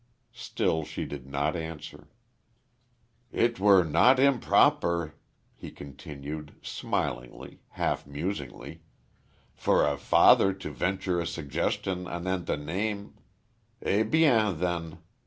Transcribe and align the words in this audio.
Still 0.33 0.83
she 0.83 1.05
did 1.05 1.27
not 1.27 1.55
answer. 1.55 2.07
"It 3.31 3.59
were 3.59 3.83
not 3.83 4.19
improper," 4.19 5.13
he 5.55 5.69
continued, 5.69 6.55
smilingly, 6.63 7.61
half 7.77 8.07
musingly, 8.07 8.81
"for 9.53 9.85
a 9.85 9.97
father 9.99 10.53
to 10.53 10.71
venture 10.71 11.21
a 11.21 11.27
suggestion 11.27 12.07
anent 12.07 12.49
a 12.49 12.57
name.... 12.57 13.13
Eh 13.83 14.01
bien, 14.01 14.57
then. 14.57 14.97